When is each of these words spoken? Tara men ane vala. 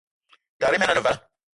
Tara 0.65 0.79
men 0.81 0.91
ane 0.95 1.05
vala. 1.11 1.27